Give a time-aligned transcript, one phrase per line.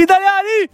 [0.00, 0.68] Italiani!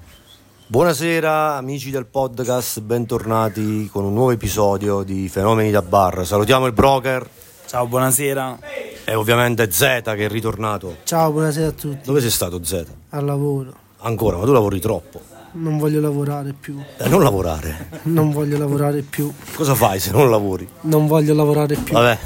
[0.67, 6.27] Buonasera amici del podcast, bentornati con un nuovo episodio di Fenomeni da Bar.
[6.27, 7.27] Salutiamo il broker
[7.67, 8.59] Ciao, buonasera.
[9.05, 10.97] e ovviamente Z che è ritornato.
[11.05, 12.01] Ciao, buonasera a tutti.
[12.05, 12.85] Dove sei stato Z?
[13.11, 13.73] Al lavoro.
[14.01, 15.21] Ancora, ma tu lavori troppo.
[15.57, 16.83] Non voglio lavorare più.
[16.97, 18.01] Eh, non lavorare.
[18.05, 19.33] Non voglio lavorare più.
[19.55, 20.69] Cosa fai se non lavori?
[20.83, 21.95] Non voglio lavorare più.
[21.95, 22.19] Vabbè.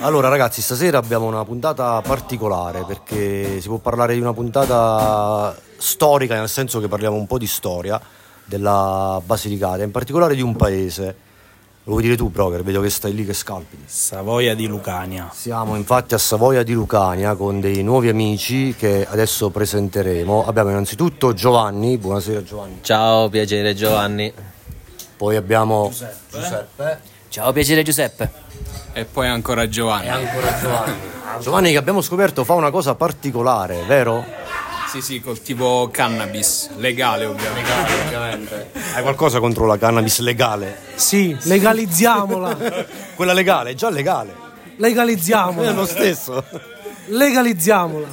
[0.00, 6.34] allora ragazzi, stasera abbiamo una puntata particolare perché si può parlare di una puntata storica,
[6.34, 8.00] nel senso che parliamo un po' di storia
[8.46, 11.16] della Basilicata, in particolare di un paese.
[11.84, 12.62] Lo vuoi dire tu, broker?
[12.62, 13.82] Vedo che stai lì che scalpiti.
[13.86, 15.28] Savoia di Lucania.
[15.34, 20.46] Siamo infatti a Savoia di Lucania con dei nuovi amici che adesso presenteremo.
[20.46, 22.78] Abbiamo innanzitutto Giovanni, buonasera Giovanni.
[22.82, 24.32] Ciao, piacere Giovanni.
[25.16, 25.90] Poi abbiamo
[26.30, 27.00] Giuseppe.
[27.28, 28.30] Ciao, piacere Giuseppe.
[28.92, 30.06] E poi ancora Giovanni.
[30.06, 30.94] E ancora Giovanni.
[31.40, 34.24] Giovanni che abbiamo scoperto fa una cosa particolare, vero?
[34.92, 38.70] Sì, sì, coltivo cannabis, legale ovviamente.
[38.94, 40.76] Hai qualcosa contro la cannabis legale?
[40.96, 42.58] Sì, legalizziamola.
[43.16, 44.32] Quella legale, è già legale.
[44.32, 44.36] È
[44.76, 45.72] Legalizziamola.
[45.72, 46.44] lo stesso.
[47.06, 48.06] Legalizziamola.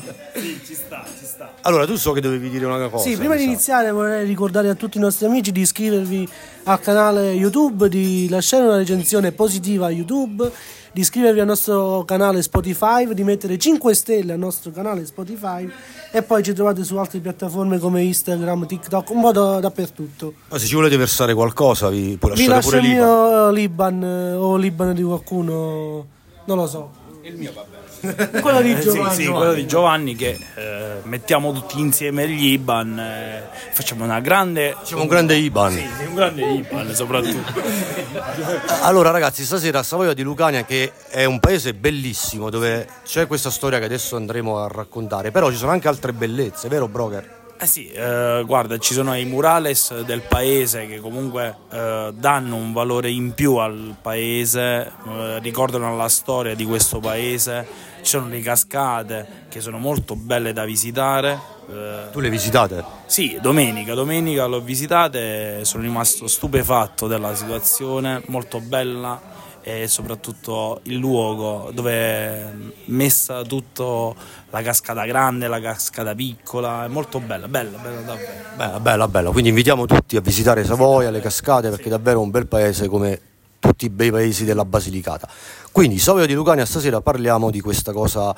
[1.63, 3.09] Allora, tu so che dovevi dire una cosa.
[3.09, 6.29] Sì, prima di iniziare vorrei ricordare a tutti i nostri amici di iscrivervi
[6.63, 10.49] al canale YouTube, di lasciare una recensione positiva a YouTube,
[10.93, 15.69] di iscrivervi al nostro canale Spotify, di mettere 5 stelle al nostro canale Spotify
[16.11, 20.33] e poi ci trovate su altre piattaforme come Instagram, TikTok, un po' da- dappertutto.
[20.49, 22.93] Ma se ci volete versare qualcosa, vi puoi lasciare lascio pure il lì.
[22.93, 26.05] mio Liban eh, o Liban di qualcuno,
[26.45, 26.89] non lo so.
[27.21, 27.78] Il mio va bene.
[28.41, 29.15] Quello di Eh, sì, Giovanni.
[29.15, 34.73] sì, quello di Giovanni che eh, mettiamo tutti insieme gli IBAN, eh, facciamo una grande...
[34.77, 35.71] Facciamo un grande IBAN.
[35.71, 37.97] Sì, un grande IBAN soprattutto.
[38.81, 43.49] Allora ragazzi, stasera a Savoia di Lucania che è un paese bellissimo dove c'è questa
[43.49, 47.37] storia che adesso andremo a raccontare, però ci sono anche altre bellezze, vero broker?
[47.61, 52.71] Eh sì, eh, guarda, ci sono i murales del paese che comunque eh, danno un
[52.71, 57.67] valore in più al paese, eh, ricordano la storia di questo paese.
[58.01, 61.39] Ci sono le cascate che sono molto belle da visitare.
[61.69, 62.83] eh, Tu le visitate?
[63.05, 70.95] sì, domenica, domenica l'ho visitate, sono rimasto stupefatto della situazione, molto bella e soprattutto il
[70.95, 72.45] luogo dove è
[72.85, 74.15] messa tutto
[74.49, 78.31] la cascata grande, la cascata piccola, è molto bella, bella, bella davvero.
[78.55, 79.29] Bella, bella, bella.
[79.31, 83.19] Quindi invitiamo tutti a visitare Savoia, le cascate, perché è davvero un bel paese come
[83.59, 85.29] tutti i bei paesi della Basilicata.
[85.71, 88.33] Quindi Savoia di Lucania stasera parliamo di questa cosa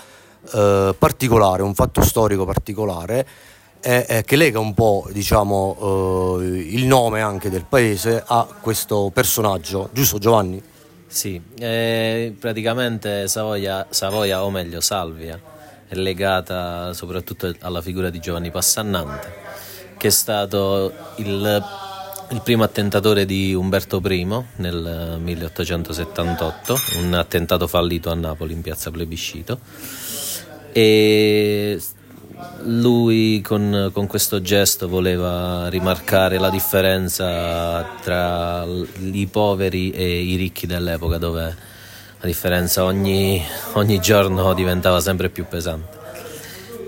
[0.53, 3.27] eh, particolare, un fatto storico particolare
[3.81, 9.09] eh, eh, che lega un po' diciamo, eh, il nome anche del paese a questo
[9.13, 10.61] personaggio, giusto Giovanni?
[11.07, 15.39] Sì, eh, praticamente Savoia, Savoia, o meglio Salvia,
[15.87, 19.33] è legata soprattutto alla figura di Giovanni Passannante,
[19.97, 21.63] che è stato il,
[22.31, 24.25] il primo attentatore di Umberto I
[24.57, 29.59] nel 1878, un attentato fallito a Napoli in piazza Plebiscito.
[30.71, 31.79] E
[32.63, 40.67] lui con, con questo gesto voleva rimarcare la differenza tra i poveri e i ricchi
[40.67, 41.41] dell'epoca, dove
[42.19, 43.43] la differenza ogni,
[43.73, 45.99] ogni giorno diventava sempre più pesante.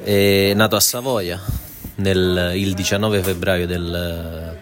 [0.04, 1.40] È nato a Savoia
[1.96, 4.53] nel, il 19 febbraio del,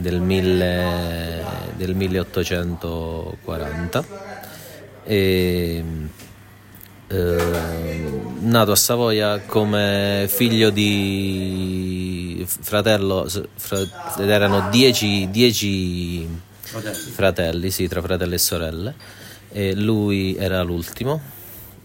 [0.00, 1.44] del, mille-
[1.76, 4.04] del 1840.
[5.04, 5.84] E,
[7.08, 13.80] eh, nato a Savoia come figlio di fratello, fra-
[14.18, 16.26] ed erano dieci, dieci
[16.60, 18.94] fratelli, sì, tra fratelli e sorelle,
[19.50, 21.20] e lui era l'ultimo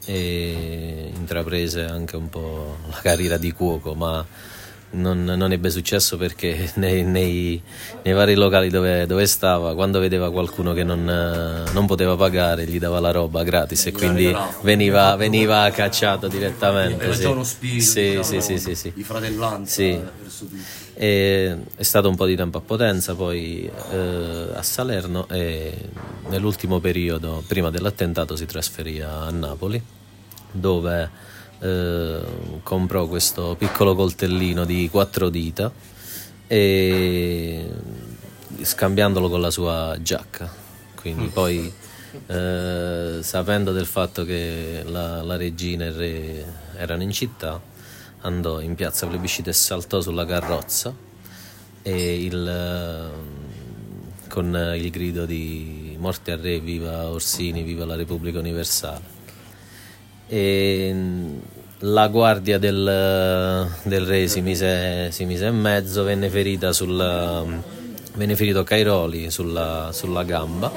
[0.06, 4.24] e intraprese anche un po' la carriera di cuoco, ma
[4.96, 7.62] non, non ebbe successo perché nei, nei-
[8.04, 11.04] nei vari locali dove, dove stava, quando vedeva qualcuno che non,
[11.72, 17.14] non poteva pagare, gli dava la roba gratis e quindi veniva, veniva cacciato direttamente.
[17.14, 17.34] sì.
[17.80, 18.92] Sì, sì, sì, sì, sì.
[18.94, 20.00] di fratellanza Sì.
[20.98, 25.74] E è stato un po' di tempo a Potenza, poi eh, a Salerno e
[26.30, 29.82] nell'ultimo periodo, prima dell'attentato, si trasferì a Napoli,
[30.52, 31.10] dove
[31.60, 32.22] eh,
[32.64, 35.72] comprò questo piccolo coltellino di quattro dita
[36.48, 37.70] e
[38.62, 40.64] scambiandolo con la sua giacca.
[40.96, 41.72] Quindi poi,
[42.28, 46.46] eh, sapendo del fatto che la, la regina e il re
[46.78, 47.62] erano in città,
[48.22, 50.94] andò in piazza plebiscito e saltò sulla carrozza
[51.84, 58.40] e il, eh, con il grido di morte al re, viva Orsini, viva la Repubblica
[58.40, 59.14] Universale.
[60.28, 61.25] E mm,
[61.86, 66.96] la guardia del, del re si mise, si mise in mezzo, venne ferita sul,
[68.14, 70.72] venne ferito Cairoli sulla, sulla gamba,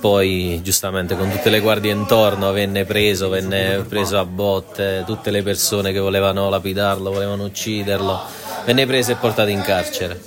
[0.00, 5.42] poi giustamente con tutte le guardie intorno venne preso, venne preso a botte, tutte le
[5.42, 8.18] persone che volevano lapidarlo, volevano ucciderlo,
[8.64, 10.22] venne preso e portato in carcere.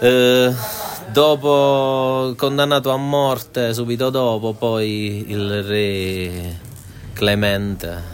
[0.00, 0.52] Eh,
[1.12, 6.72] dopo condannato a morte, subito dopo, poi il re
[7.12, 8.13] Clemente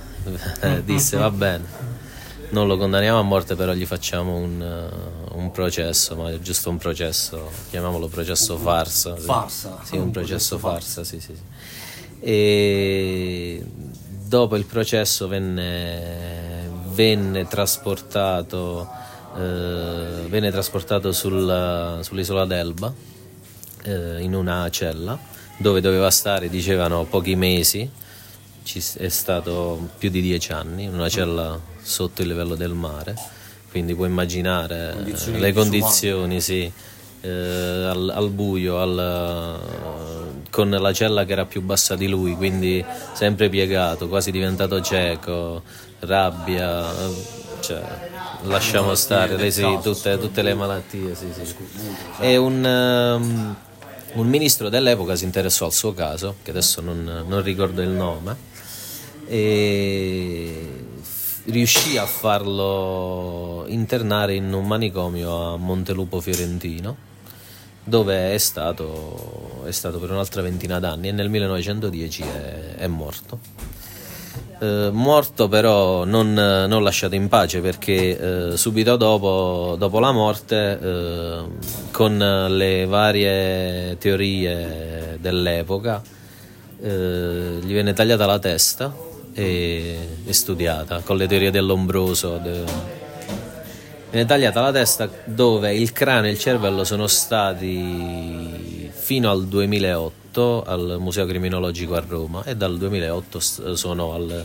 [0.84, 1.98] disse va bene
[2.50, 6.70] non lo condanniamo a morte, però gli facciamo un, uh, un, processo, ma è giusto
[6.70, 9.16] un processo, chiamiamolo processo farsa.
[9.16, 9.78] Farsa?
[9.82, 11.34] Sì, un processo farsa, sì, sì.
[11.34, 11.42] sì.
[12.20, 13.64] E
[14.30, 18.88] dopo il processo venne, venne trasportato,
[19.36, 22.92] eh, venne trasportato sul, sull'isola d'Elba,
[23.84, 25.18] eh, in una cella,
[25.56, 27.88] dove doveva stare, dicevano, pochi mesi,
[28.70, 33.16] ci è stato più di dieci anni, in una cella sotto il livello del mare,
[33.68, 36.72] quindi puoi immaginare condizioni le condizioni, sì,
[37.22, 39.60] eh, al, al, buio, al,
[40.50, 45.62] con la cella che era più bassa di lui, quindi sempre piegato, quasi diventato cieco,
[46.00, 46.86] rabbia,
[47.58, 47.82] cioè,
[48.42, 51.16] lasciamo stare, le, sì, tutte, tutte, le malattie.
[51.16, 51.54] Sì, sì.
[52.20, 52.64] È un...
[52.64, 53.56] Um,
[54.12, 58.48] un ministro dell'epoca si interessò al suo caso, che adesso non, non ricordo il nome,
[59.30, 60.84] e
[61.44, 67.08] riuscì a farlo internare in un manicomio a Montelupo Fiorentino
[67.84, 73.38] dove è stato, è stato per un'altra ventina d'anni e nel 1910 è, è morto.
[74.58, 80.78] Eh, morto però non, non, lasciato in pace perché eh, subito dopo, dopo, la morte
[80.80, 81.42] eh,
[81.92, 82.18] con
[82.48, 86.02] le varie teorie dell'epoca
[86.82, 89.08] eh, gli venne tagliata la testa
[89.40, 89.96] e,
[90.26, 92.36] e studiata con le teorie dell'ombroso.
[92.36, 92.62] De...
[94.10, 100.62] Viene tagliata la testa dove il cranio e il cervello sono stati fino al 2008
[100.64, 103.40] al Museo Criminologico a Roma e dal 2008
[103.74, 104.44] sono al,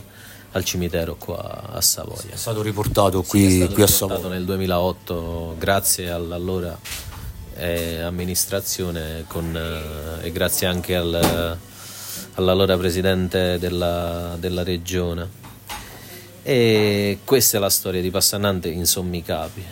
[0.51, 2.31] al cimitero qua a Savoia.
[2.31, 6.79] È stato riportato qui, sì, stato qui riportato a Savoia nel 2008 grazie all'allora
[7.55, 11.57] eh, amministrazione con, eh, e grazie anche al
[12.35, 15.43] all'allora presidente della, della regione.
[16.43, 19.63] E questa è la storia di Passannante in sommi capi.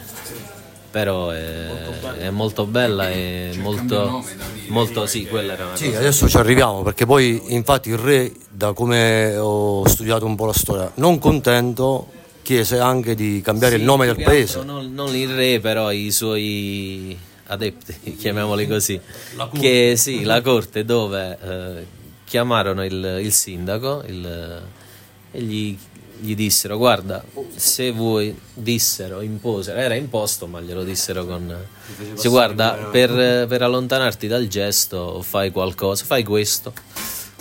[0.89, 4.23] Però è molto, è molto bella e molto,
[4.67, 5.97] molto sì, quella era una Sì, cosa.
[5.97, 10.53] adesso ci arriviamo perché poi infatti il re, da come ho studiato un po' la
[10.53, 12.07] storia, non contento
[12.43, 14.59] chiese anche di cambiare Sì, il nome del paese.
[14.59, 17.17] altro Non, non il re, però i suoi
[17.47, 18.99] adepti, chiamiamoli così.
[19.35, 19.59] La corte.
[19.59, 21.85] Che sì, la corte dove eh,
[22.25, 24.61] chiamarono il, il sindaco il,
[25.31, 25.77] e gli,
[26.19, 27.23] gli dissero guarda
[27.55, 31.55] se vuoi dissero imposero era imposto ma glielo dissero con
[32.13, 36.73] dice guarda per, per allontanarti dal gesto fai qualcosa fai questo.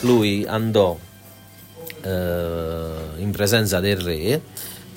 [0.00, 0.98] Lui andò
[2.02, 4.40] eh, in presenza del re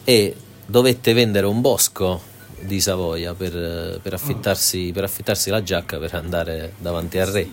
[0.03, 0.35] e
[0.65, 6.73] dovette vendere un bosco di Savoia per, per affittarsi, per affittarsi la giacca per andare
[6.79, 7.47] davanti al re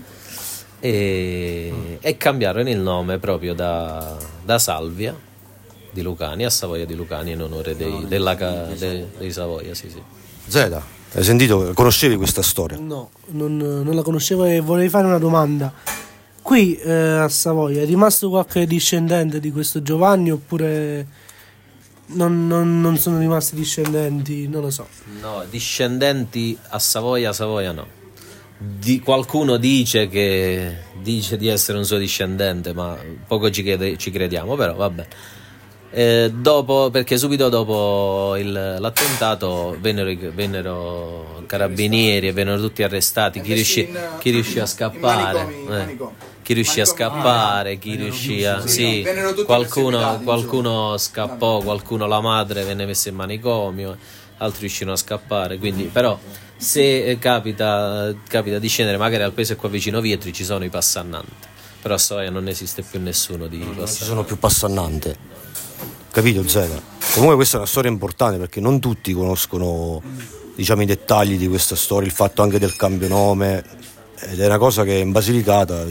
[0.85, 5.17] e, e cambiarono il nome proprio da, da, Salvia
[5.93, 9.75] di Lucani a Savoia di Lucani in onore dei, della, de, dei Savoia.
[9.75, 10.03] Sì, sì.
[10.49, 11.71] Zeta, hai sentito?
[11.73, 12.79] Conoscevi questa storia?
[12.79, 15.73] No, non, non la conoscevo e vorrei fare una domanda.
[16.43, 21.07] Qui eh, a Savoia è rimasto qualche discendente di questo Giovanni oppure
[22.07, 24.49] non, non, non sono rimasti discendenti?
[24.49, 24.89] Non lo so.
[25.21, 28.01] No, discendenti a Savoia, Savoia no
[28.63, 34.11] di, qualcuno dice, che, dice di essere un suo discendente, ma poco ci, crede, ci
[34.11, 35.07] crediamo, però vabbè.
[35.95, 43.43] Eh, dopo, perché subito dopo il, l'attentato vennero, vennero, carabinieri e vennero tutti arrestati.
[43.43, 45.47] Chi riuscì, chi riuscì a scappare?
[45.69, 45.97] Eh,
[46.43, 47.79] chi riuscì a scappare?
[47.79, 48.67] Chi riuscì a.
[48.67, 49.07] Sì,
[49.45, 53.97] qualcuno, qualcuno scappò, qualcuno, la madre venne messa in manicomio,
[54.39, 55.59] altri riuscirono a scappare.
[55.59, 56.19] Quindi, però
[56.63, 61.51] se capita, capita, di scendere magari al paese qua vicino Vietri ci sono i passannanti.
[61.83, 65.31] Però a Savoia non esiste più nessuno di non ci sono più passannanti
[66.13, 66.81] capito Zeta?
[67.15, 70.01] comunque questa è una storia importante perché non tutti conoscono
[70.55, 73.65] diciamo i dettagli di questa storia il fatto anche del cambio nome
[74.21, 75.87] ed è una cosa che in Basilicata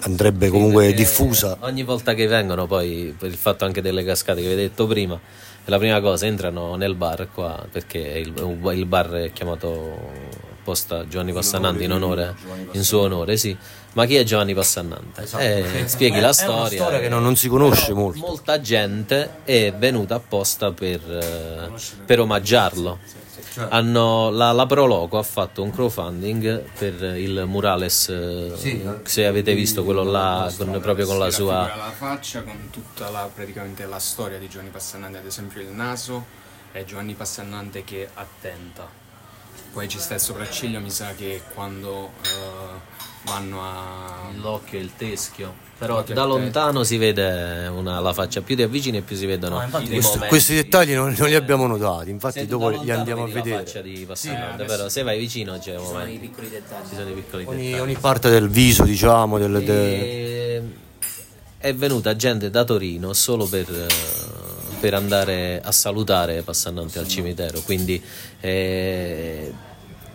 [0.00, 1.56] andrebbe comunque diffusa.
[1.60, 4.86] ogni volta che vengono poi per il fatto anche delle cascate che vi ho detto
[4.86, 5.18] prima
[5.66, 8.32] la prima cosa entrano nel bar qua perché il,
[8.72, 12.34] il bar è chiamato apposta Giovanni Passannante in, onore,
[12.72, 13.56] in suo onore, sì.
[13.92, 15.26] Ma chi è Giovanni Passannante?
[15.38, 16.54] Eh, spieghi la storia.
[16.54, 18.18] È una storia che non, non si conosce Però molto.
[18.18, 21.70] Molta gente è venuta apposta per, eh,
[22.04, 22.98] per omaggiarlo.
[23.68, 29.84] Hanno, la, la Proloco ha fatto un crowdfunding per il murales, eh, se avete visto
[29.84, 31.66] quello là, con- proprio con la Sì, sua...
[31.66, 35.68] figura, la faccia con tutta la, praticamente la storia di Giovanni Passannante, ad esempio il
[35.68, 36.24] naso
[36.72, 38.86] è Giovanni Passannante che attenta.
[39.72, 42.95] Poi ci sta il sopracciglio, mi sa che quando eh,
[43.26, 44.14] vanno a...
[44.40, 45.64] L'occhio e il teschio.
[45.78, 49.62] Però da lontano si vede una- la faccia, più ti avvicini e più si vedono
[49.62, 50.28] i Questo- momenti.
[50.28, 53.64] questi dettagli non, non li abbiamo notati, infatti dopo li andiamo a vedi la vedere.
[53.64, 56.20] faccia di Passannante, però se vai vicino c'è un Sono i momento.
[56.20, 56.88] piccoli dettagli.
[56.88, 57.80] Ci sono i piccoli Ogni, dettagli.
[57.80, 60.62] ogni parte del viso, diciamo, del, de- E
[61.58, 63.86] è venuta gente da Torino solo per, eh,
[64.80, 68.02] per andare a salutare Passannante al cimitero, quindi
[68.40, 69.52] eh,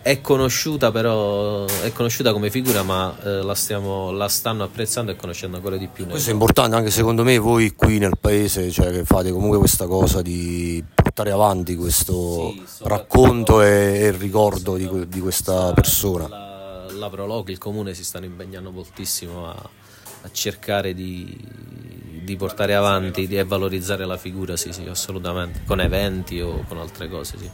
[0.02, 5.16] è conosciuta però è conosciuta come figura ma eh, la, stiamo, la stanno apprezzando e
[5.16, 6.06] conoscendo ancora di più.
[6.06, 9.86] Questo è importante anche secondo me voi qui nel paese, cioè che fate comunque questa
[9.86, 16.26] cosa di portare avanti questo Sì, racconto e, il ricordo di, di questa persona.
[16.28, 21.38] La, la Prolog, il comune si stanno impegnando moltissimo a, a cercare di,
[22.24, 27.08] di portare avanti e valorizzare la figura, sì, sì, assolutamente, con eventi o con altre
[27.08, 27.50] cose, sì.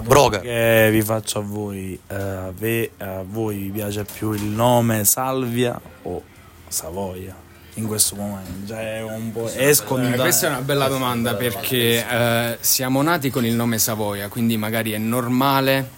[0.00, 5.04] Broga, che vi faccio a voi, a ve- a voi vi piace più il nome
[5.04, 6.22] Salvia o
[6.68, 7.36] Savoia
[7.74, 8.68] in questo momento?
[8.68, 10.22] Cioè, è un po' Eh, scontato.
[10.22, 14.92] questa è una bella domanda perché eh, siamo nati con il nome Savoia, quindi magari
[14.92, 15.88] è normale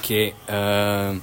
[0.00, 1.20] che eh,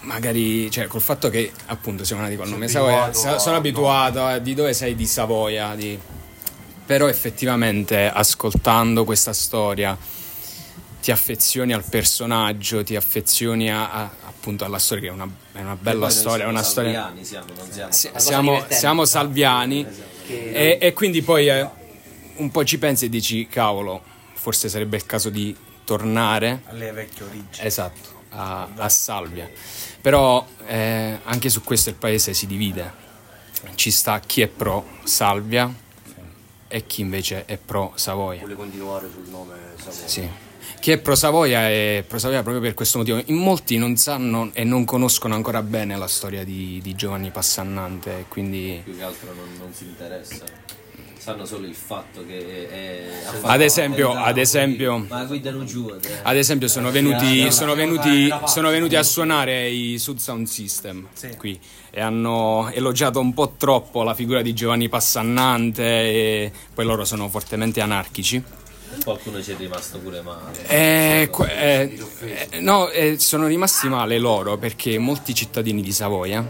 [0.00, 4.38] magari, cioè col fatto che appunto siamo nati col nome Savoia, sa- sono abituato a
[4.38, 5.98] di dove sei di Savoia, di-
[6.86, 9.96] però effettivamente ascoltando questa storia
[11.00, 15.60] ti affezioni al personaggio, ti affezioni a- a- appunto alla storia, che è una, è
[15.60, 17.12] una bella storia, è una storia...
[17.22, 17.92] siamo, non siamo.
[17.92, 19.86] Si- siamo, siamo salviani
[20.26, 21.68] e, e quindi poi eh,
[22.36, 24.02] un po' ci pensi e dici cavolo
[24.34, 25.54] forse sarebbe il caso di
[25.84, 27.66] tornare alle vecchie origini.
[27.66, 29.50] esatto a, a Salvia
[30.00, 32.92] però eh, anche su questo il paese si divide
[33.74, 35.70] ci sta chi è pro Salvia
[36.68, 40.08] e chi invece è pro Savoia vuole continuare sul nome Savoia?
[40.08, 40.28] sì.
[40.80, 43.22] Chi è pro Savoia è pro Savoia proprio per questo motivo.
[43.26, 48.24] In molti non sanno e non conoscono ancora bene la storia di, di Giovanni Passannante,
[48.28, 50.44] quindi Più che altro non, non si interessa.
[51.20, 53.02] Sanno solo il fatto che è,
[53.42, 55.06] Ad esempio- ad esempio-
[55.66, 55.92] giù.
[56.02, 56.08] eh.
[56.22, 61.60] ad esempio sono venuti, sono venuti, sono venuti a suonare i Sud Sound System qui
[61.90, 67.28] e hanno elogiato un po' troppo la figura di Giovanni Passannante e poi loro sono
[67.28, 68.42] fortemente anarchici.
[69.02, 70.66] Qualcuno ci è rimasto pure male.
[70.66, 71.98] Eh, que- eh,
[72.50, 76.44] eh, no, eh, sono rimasti male loro perché molti cittadini di Savoia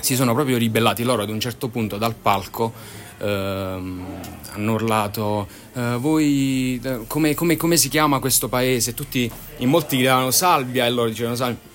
[0.00, 1.02] si sono proprio ribellati.
[1.02, 2.72] Loro ad un certo punto dal palco
[3.18, 4.04] ehm,
[4.52, 8.94] hanno urlato eh, voi eh, come, come- come si chiama questo paese?
[8.94, 11.68] Tutti, in molti gridavano Salvia e loro dicevano Salvia.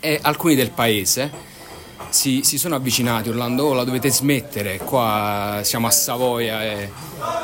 [0.00, 1.54] E alcuni del paese
[2.16, 6.90] si, si sono avvicinati urlando oh la dovete smettere, qua siamo a Savoia e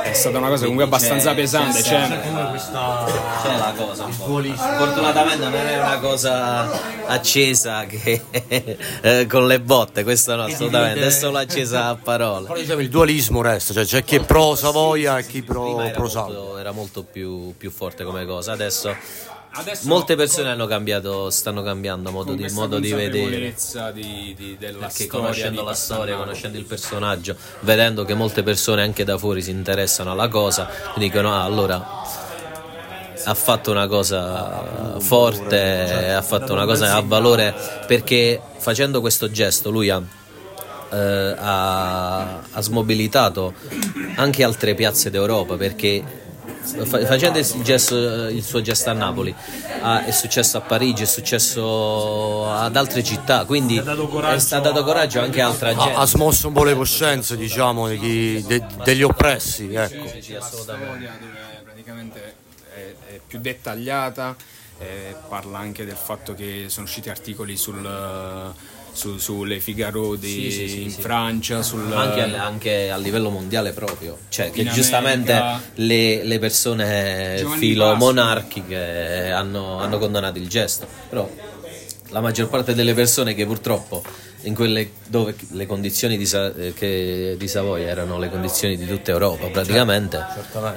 [0.02, 1.82] è stata una cosa comunque abbastanza pesante.
[1.82, 4.42] Cioè, C'è la cosa un po'.
[4.42, 6.70] Fortunatamente non è una cosa
[7.06, 8.22] accesa che,
[9.02, 12.46] eh, con le botte, questo no, assolutamente, è solo accesa a parole.
[12.46, 15.90] Però diciamo il dualismo resta, cioè c'è chi è pro Savoia e chi pro, era
[15.90, 18.96] pro molto, era molto più, più forte come cosa, adesso
[19.52, 23.54] adesso molte persone hanno cambiato, stanno cambiando modo di, modo di vedere.
[23.92, 28.82] di, di- della Perché storia conoscendo la storia, conoscendo il personaggio, vedendo che molte persone
[28.82, 32.02] anche da fuori si interessano alla cosa, dicono ah, allora
[33.24, 37.54] ha fatto una cosa forte, ha fatto una cosa a valore
[37.86, 40.02] perché facendo questo gesto lui ha,
[40.90, 43.54] eh, ha, ha smobilitato
[44.16, 46.21] anche altre piazze d'Europa perché
[46.62, 49.34] facendo il, gesto- il suo gesto a Napoli
[49.80, 55.20] ah, è successo a Parigi, è successo ad altre città, quindi è stato dato coraggio
[55.20, 55.94] anche a altra gente.
[55.94, 60.08] Ha, ha smosso un po' le coscienze, diciamo, di chi- de- degli oppressi, ecco.
[60.20, 60.86] Sì, assolutamente.
[60.86, 62.34] storia dove praticamente
[62.74, 64.36] è, è più dettagliata,
[64.78, 68.52] eh, parla anche del fatto che sono usciti articoli sul,
[68.92, 71.00] su- sulle Figaro di- Sì, sì, sì, in sì.
[71.00, 75.42] Francia, sul, anche, al- anche a livello mondiale proprio, cioè che giustamente
[75.76, 77.98] le, le persone Giovanni filo Vasco.
[77.98, 81.28] monarchiche hanno, hanno condannato il gesto, però
[82.10, 84.02] la maggior parte delle persone che purtroppo
[84.42, 88.86] in quelle dove le condizioni di, Sa- eh, che- di Savoia erano le condizioni di
[88.86, 90.18] tutta Europa praticamente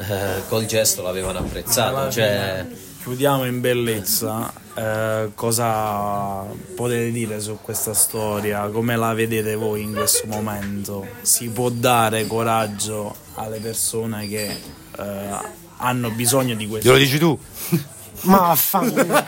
[0.08, 2.12] eh, col gesto l'avevano apprezzato.
[2.12, 2.66] Cioè
[3.06, 6.44] chiudiamo in bellezza, eh, cosa
[6.76, 8.68] potete dire su questa storia?
[8.70, 11.06] Come la vedete voi in questo momento?
[11.22, 14.60] Si può dare coraggio alle persone che
[14.98, 15.30] eh,
[15.78, 16.88] hanno bisogno di questo?
[16.88, 17.38] Glielo dici tu?
[18.22, 19.06] Ma affanculo.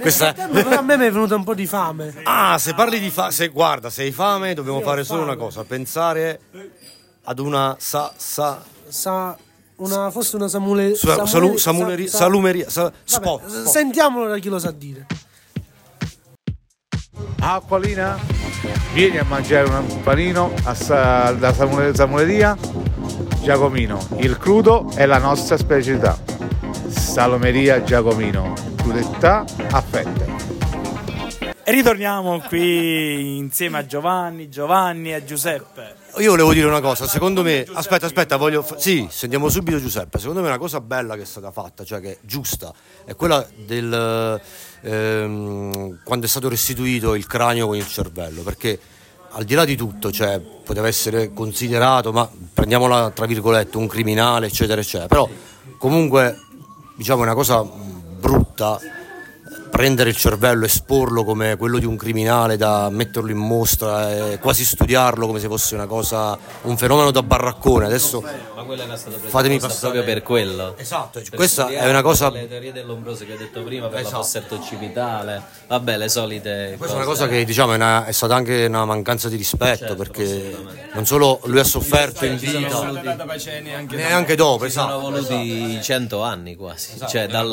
[0.00, 0.34] Questa...
[0.36, 2.14] a me mi è venuta un po' di fame.
[2.22, 5.64] Ah, se parli di fame, se guarda, se hai fame dobbiamo fare solo una cosa,
[5.64, 6.38] pensare
[7.24, 9.36] ad una sa, sa, Sa,
[9.78, 13.66] una, forse una samule, sa- salu- samuleri- sa- sa- salumeria, sa- Vabbè, spot, spot.
[13.66, 15.06] Sentiamolo da chi lo sa dire.
[17.40, 18.18] Acqualina,
[18.92, 22.56] vieni a mangiare un panino a da Samule- Samuleria
[23.42, 24.04] Giacomino.
[24.18, 26.18] Il crudo è la nostra specialità.
[26.88, 30.57] Salomeria Giacomino, crudetà a fette.
[31.68, 35.96] E ritorniamo qui insieme a Giovanni, Giovanni e Giuseppe.
[36.16, 40.40] Io volevo dire una cosa, secondo me, aspetta, aspetta, voglio, sì, sentiamo subito Giuseppe, secondo
[40.40, 42.72] me una cosa bella che è stata fatta, cioè che è giusta,
[43.04, 44.40] è quella del,
[44.80, 48.80] ehm, quando è stato restituito il cranio con il cervello, perché
[49.32, 54.46] al di là di tutto, cioè, poteva essere considerato, ma prendiamola tra virgolette, un criminale,
[54.46, 55.28] eccetera, eccetera, però
[55.76, 56.34] comunque,
[56.96, 58.80] diciamo, è una cosa brutta
[59.70, 64.64] prendere il cervello, esporlo come quello di un criminale, da metterlo in mostra e quasi
[64.64, 67.86] studiarlo come se fosse una cosa, un fenomeno da baraccone.
[67.86, 68.20] Adesso
[68.54, 70.74] Ma quella era stata presa Fatemi passare- proprio per quello.
[70.76, 74.16] Esatto, Per questa è una cosa- Le teorie dell'ombroso che ho detto prima, per Esatto.
[74.16, 77.20] la fossa occipitale, vabbè, le solite questa è una cose.
[77.24, 80.56] cosa che diciamo è, una- è stata anche una mancanza di rispetto Certo, perché
[80.94, 82.58] non solo lui ha sofferto in vita,
[83.90, 85.10] neanche dopo, Ci sono esatto.
[85.10, 87.48] voluti 100 anni quasi, cioè è dal,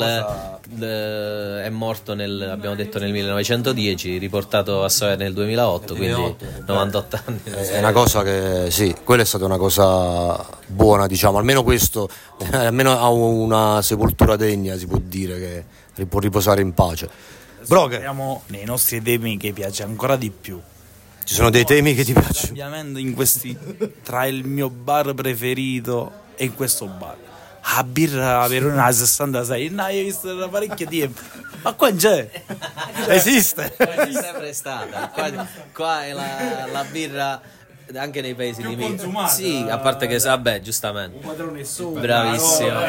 [0.76, 6.36] l- è morto nel, abbiamo detto nel 1910, riportato a Savoia nel 2008, quindi
[6.66, 7.40] 98 anni.
[7.44, 12.08] È una cosa che sì, quella è stata una cosa buona, diciamo, almeno questo,
[12.38, 17.08] eh, almeno ha una sepoltura degna, si può dire che può riposare in pace.
[17.66, 20.60] Broker, Siamo nei nostri temi che piace ancora di più.
[21.24, 22.46] ci sono dei temi che ti piacciono?
[22.46, 23.56] Cambiamento in questi
[24.02, 27.16] tra il mio bar preferito e questo bar.
[27.68, 31.20] A birra Verona a 66, no, io ho visto da parecchio tempo.
[31.62, 32.30] Ma qua c'è.
[33.08, 33.74] Esiste.
[33.76, 35.08] È sempre stata.
[35.08, 37.40] Qua, qua è la, la birra
[37.94, 38.96] anche nei paesi Più limitrofi.
[38.96, 39.28] consumata.
[39.32, 41.18] Sì, a parte che vabbè, giustamente.
[41.26, 42.00] Padrone sopra.
[42.00, 42.80] Bravissimo.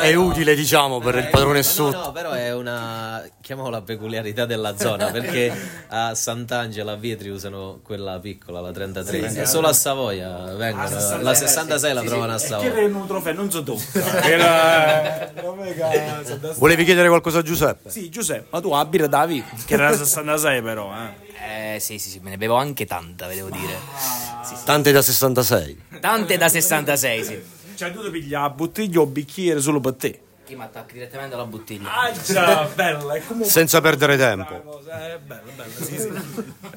[0.00, 1.96] È utile, diciamo, per il padrone No, sotto.
[1.98, 5.52] no, però è una chiamiamola peculiarità della zona perché
[5.88, 10.88] a Sant'Angelo a Vietri usano quella piccola, la 33, e solo a Savoia vengono.
[11.20, 12.72] la 66 la trovano a Che Savoia.
[12.74, 14.22] era un trofeo, non so tocca.
[14.26, 15.30] Era...
[15.34, 17.90] Da- Volevi chiedere qualcosa a Giuseppe?
[17.90, 21.24] Sì, Giuseppe, ma tu a birra davi, che era 66 però, eh.
[21.38, 23.78] Eh sì, sì, sì, me ne bevo anche tanta, ve devo dire.
[24.64, 25.82] Tante da 66.
[26.00, 27.42] Tante da 66, sì.
[27.74, 30.20] Cioè tu ti pigli la bottiglia o bicchiere solo per te.
[30.46, 31.92] Chi mi attacca direttamente alla bottiglia?
[31.92, 34.60] Ah già, bella, è come Senza perdere tempo.
[34.60, 36.08] cosa, è bella, bella, sì, sì.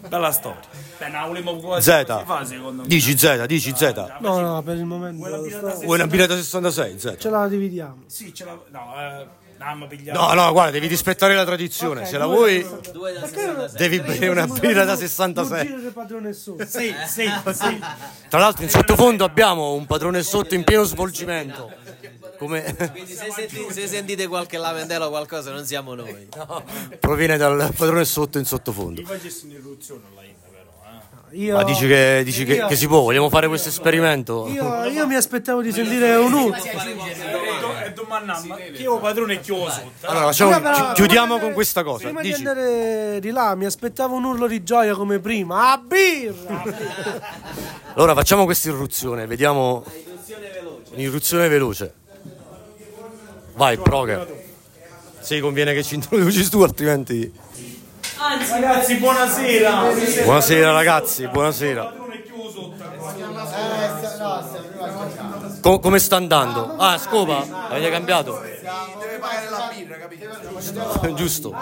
[0.08, 0.62] Bella storia.
[0.98, 1.86] Beh, come Z.
[1.86, 2.88] si fa secondo me.
[2.88, 3.94] Dici Z, dici Z.
[4.22, 5.24] No, no, per il momento
[5.84, 7.00] Vuoi una birra da 66?
[7.00, 7.16] Z.
[7.20, 8.04] ce la dividiamo.
[8.08, 8.60] Sì, ce la...
[8.70, 9.28] No, eh...
[9.60, 9.88] No.
[10.14, 12.06] No, no, guarda, devi rispettare la tradizione.
[12.06, 13.78] Se la vuoi, Due da 66.
[13.78, 15.66] devi bere una birra da Un 66.
[15.66, 16.66] giro del padrone sotto.
[16.66, 17.80] Sì, sì, sì.
[18.30, 21.70] Tra l'altro, in sottofondo abbiamo un padrone sotto in pieno svolgimento.
[22.38, 26.30] Come Quindi se, senti- se sentite qualche lamentela o qualcosa non siamo noi.
[26.98, 29.04] proviene dal padrone sotto in sottofondo.
[29.04, 30.39] Facessi un'irruzione alla India però, eh.
[31.32, 33.02] Io, Ma dici che, dici che, che si può?
[33.02, 34.48] Vogliamo fare questo esperimento?
[34.50, 36.56] io, io mi aspettavo di sentire un urlo.
[37.86, 39.92] E domanda, ma chi è il padrone è chiuso?
[40.02, 42.06] Allora, facciamo- Prima però- chi- chiudiamo con questa cosa.
[42.06, 42.42] Prima Dici.
[42.42, 45.72] di andare di là mi aspettavo un urlo di gioia come prima.
[45.72, 46.64] A birra!
[47.94, 49.84] Allora, facciamo questa irruzione, vediamo.
[50.94, 51.94] Un'irruzione veloce.
[53.54, 54.28] Vai, Proger.
[55.20, 57.32] Sì, conviene che ci introduci tu, altrimenti.
[58.38, 59.86] Ragazzi, buonasera.
[60.24, 61.84] Buonasera, ragazzi, buonasera.
[61.84, 62.74] padrone è chiuso.
[65.62, 66.76] Co- come sta andando?
[66.78, 67.44] Ah, scopa?
[67.70, 68.40] Avete cambiato?
[68.40, 69.59] deve pagare la?
[71.14, 71.56] Giusto.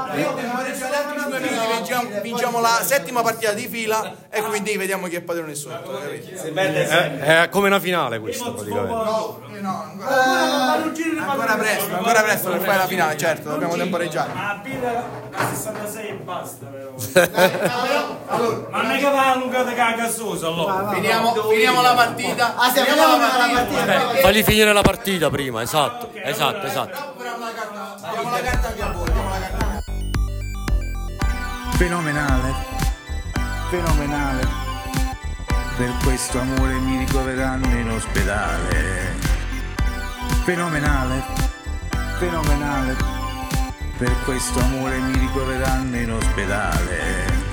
[1.75, 5.99] Vinciamo, vinciamo la settima partita di fila e quindi vediamo chi è padrone sotto?
[5.99, 8.93] È, è come una finale questa, praticamente.
[11.19, 14.31] Ancora presto, ancora presto per fare la finale, certo, dobbiamo temporeggiare.
[14.33, 16.93] A 66 e basta però.
[18.69, 20.89] Ma non è che va a Luca de Cagassoso allora.
[20.93, 22.55] Finiamo, finiamo la partita.
[22.73, 24.09] finiamo la partita.
[24.21, 26.09] Fagli finire la partita prima, esatto.
[26.13, 27.15] Esatto, esatto.
[28.37, 29.81] La carta, diamo la carta anche a voi.
[31.75, 32.53] Fenomenale,
[33.71, 34.47] fenomenale.
[35.75, 39.15] Per questo amore mi ricoveranno in ospedale.
[40.43, 41.23] Fenomenale,
[42.19, 42.95] fenomenale.
[43.97, 47.46] Per questo amore mi ricoveranno in ospedale.